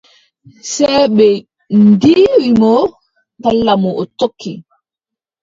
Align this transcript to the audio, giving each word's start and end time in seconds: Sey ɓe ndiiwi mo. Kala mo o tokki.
Sey 0.73 1.03
ɓe 1.17 1.27
ndiiwi 1.85 2.47
mo. 2.61 2.73
Kala 3.41 3.73
mo 3.81 3.89
o 4.01 4.03
tokki. 4.19 4.53